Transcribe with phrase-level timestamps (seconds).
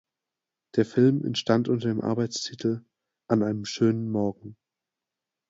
[0.77, 2.83] Der Film entstand unter dem Arbeitstitel
[3.27, 4.57] "An einem schönen Morgen".